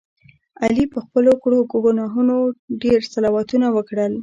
[0.63, 2.37] علي په خپلو کړو ګناهونو
[2.83, 4.13] ډېر صلواتونه وکړل.